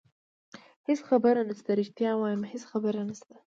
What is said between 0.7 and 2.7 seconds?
هېڅ خبره نشته، رښتیا وایم هېڅ